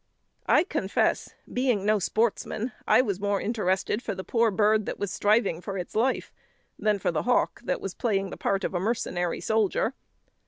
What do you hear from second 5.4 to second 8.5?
for its life, than for the hawk that was playing the